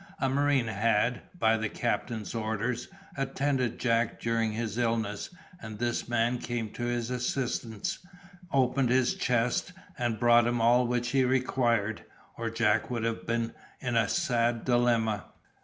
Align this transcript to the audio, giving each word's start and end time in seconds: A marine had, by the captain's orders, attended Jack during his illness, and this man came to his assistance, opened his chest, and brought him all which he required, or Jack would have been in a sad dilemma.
A 0.17 0.27
marine 0.29 0.65
had, 0.65 1.21
by 1.37 1.57
the 1.57 1.69
captain's 1.69 2.33
orders, 2.33 2.87
attended 3.15 3.77
Jack 3.77 4.19
during 4.19 4.51
his 4.51 4.79
illness, 4.79 5.29
and 5.61 5.77
this 5.77 6.09
man 6.09 6.39
came 6.39 6.71
to 6.71 6.81
his 6.85 7.11
assistance, 7.11 7.99
opened 8.51 8.89
his 8.89 9.13
chest, 9.13 9.73
and 9.99 10.19
brought 10.19 10.47
him 10.47 10.59
all 10.59 10.87
which 10.87 11.09
he 11.09 11.23
required, 11.23 12.03
or 12.35 12.49
Jack 12.49 12.89
would 12.89 13.03
have 13.03 13.27
been 13.27 13.53
in 13.79 13.95
a 13.95 14.09
sad 14.09 14.65
dilemma. 14.65 15.25